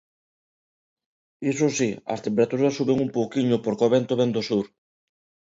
[1.51, 4.65] Iso si, as temperaturas soben un pouquiño porque o vento vén do sur.